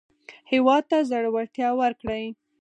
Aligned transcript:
هېواد 0.51 0.83
ته 0.89 0.97
زړورتیا 1.09 1.69
ورکړئ 1.81 2.25